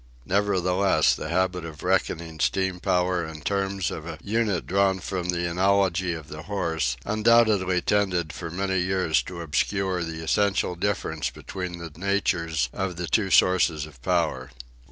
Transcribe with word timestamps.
Nevertheless 0.25 1.13
the 1.13 1.29
habit 1.29 1.63
of 1.63 1.83
reckoning 1.83 2.39
steam 2.39 2.79
power 2.79 3.23
in 3.23 3.41
terms 3.41 3.91
of 3.91 4.07
a 4.07 4.17
unit 4.23 4.65
drawn 4.65 4.99
from 4.99 5.29
the 5.29 5.47
analogy 5.47 6.15
of 6.15 6.27
the 6.27 6.41
horse 6.41 6.97
undoubtedly 7.05 7.81
tended 7.83 8.33
for 8.33 8.49
many 8.49 8.79
years 8.79 9.21
to 9.21 9.41
obscure 9.41 10.03
the 10.03 10.23
essential 10.23 10.73
difference 10.73 11.29
between 11.29 11.77
the 11.77 11.91
natures 11.95 12.67
of 12.73 12.95
the 12.95 13.05
two 13.05 13.29
sources 13.29 13.85
of 13.85 14.01
power. 14.01 14.49